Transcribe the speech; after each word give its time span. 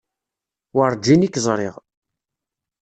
Werǧin 0.75 1.25
i 1.27 1.29
k-ẓriɣ. 1.29 1.75